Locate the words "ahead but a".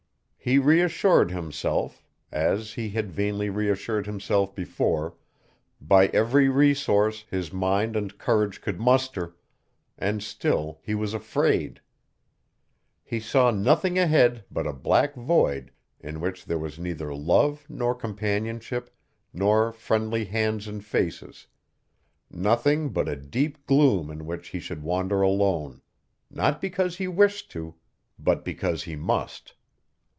13.99-14.73